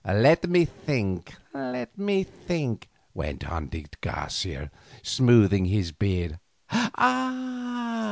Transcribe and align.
"Let 0.03 0.49
me 0.49 0.65
think, 0.65 1.35
let 1.53 1.95
me 1.95 2.23
think," 2.23 2.89
went 3.13 3.47
on 3.47 3.67
de 3.67 3.85
Garcia, 4.01 4.71
smoothing 5.03 5.65
his 5.65 5.91
beard. 5.91 6.39